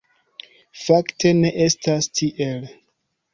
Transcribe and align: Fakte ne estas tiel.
Fakte 0.83 1.33
ne 1.43 1.51
estas 1.67 2.09
tiel. 2.21 2.67